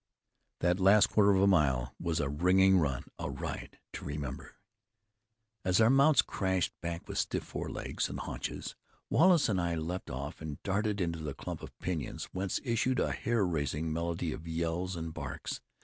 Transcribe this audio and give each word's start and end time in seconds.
That 0.61 0.79
last 0.79 1.11
quarter 1.11 1.29
of 1.35 1.43
a 1.43 1.45
mile 1.45 1.93
was 1.99 2.19
a 2.19 2.27
ringing 2.27 2.79
run, 2.79 3.03
a 3.19 3.29
ride 3.29 3.77
to 3.93 4.03
remember. 4.03 4.55
As 5.63 5.79
our 5.79 5.91
mounts 5.91 6.23
crashed 6.23 6.73
back 6.81 7.07
with 7.07 7.19
stiff 7.19 7.43
forelegs 7.43 8.09
and 8.09 8.19
haunches, 8.19 8.75
Wallace 9.11 9.47
and 9.47 9.61
I 9.61 9.75
leaped 9.75 10.09
off 10.09 10.41
and 10.41 10.57
darted 10.63 11.01
into 11.01 11.19
the 11.19 11.35
clump 11.35 11.61
of 11.61 11.77
pinyons, 11.77 12.23
whence 12.33 12.59
issued 12.63 12.99
a 12.99 13.11
hair 13.11 13.45
raising 13.45 13.93
medley 13.93 14.31
of 14.33 14.47
yells 14.47 14.95
and 14.95 15.13
barks. 15.13 15.61